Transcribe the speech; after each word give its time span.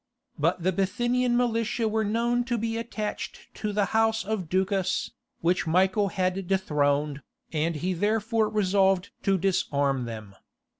But 0.39 0.63
the 0.63 0.71
Bithynian 0.71 1.37
militia 1.37 1.87
were 1.87 2.03
known 2.03 2.43
to 2.45 2.57
be 2.57 2.75
attached 2.75 3.53
to 3.53 3.71
the 3.71 3.85
house 3.93 4.25
of 4.25 4.49
Ducas, 4.49 5.11
which 5.41 5.67
Michael 5.67 6.07
had 6.07 6.47
dethroned, 6.47 7.21
and 7.53 7.75
he 7.75 7.93
therefore 7.93 8.49
resolved 8.49 9.11
to 9.21 9.37
disarm 9.37 10.05
them. 10.05 10.33